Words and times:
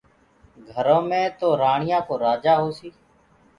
گھرو 0.69 0.97
مي 1.09 1.23
تو 1.39 1.47
رآڻيآ 1.61 1.99
ڪو 2.07 2.13
رآجآ 2.25 2.53
هوسي 2.61 2.89